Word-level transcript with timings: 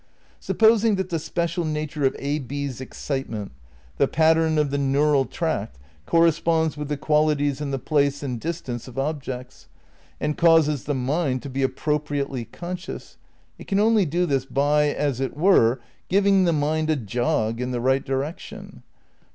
Supposing 0.39 0.95
that 0.95 1.09
the 1.09 1.19
special 1.19 1.63
nature 1.63 2.05
of 2.07 2.15
A 2.17 2.39
B's 2.39 2.81
excitement, 2.81 3.51
the 3.97 4.07
pattern 4.07 4.57
of 4.57 4.71
the 4.71 4.79
neural 4.79 5.25
tract, 5.25 5.77
corresponds 6.07 6.75
with 6.75 6.87
the 6.87 6.97
qualities 6.97 7.61
and 7.61 7.71
the 7.71 7.77
place 7.77 8.23
and 8.23 8.39
distance 8.39 8.87
of 8.87 8.97
objects, 8.97 9.67
and 10.19 10.35
causes 10.39 10.85
the 10.85 10.95
mind 10.95 11.43
to 11.43 11.51
be 11.51 11.61
appro 11.61 12.01
priately 12.03 12.51
conscious, 12.51 13.17
it 13.59 13.67
can 13.67 13.79
only 13.79 14.05
do 14.07 14.25
this 14.25 14.43
by, 14.47 14.87
as 14.87 15.19
it 15.19 15.37
were, 15.37 15.79
giving 16.09 16.45
the 16.45 16.51
mind 16.51 16.89
a 16.89 16.95
jog 16.95 17.61
in 17.61 17.69
the 17.69 17.79
right 17.79 18.03
direction; 18.03 18.25
but 18.57 18.65
since' 18.65 18.69
Space, 18.69 18.77
Time 18.77 18.79
and 18.79 18.79
Deity, 18.79 19.19
Vol. 19.19 19.27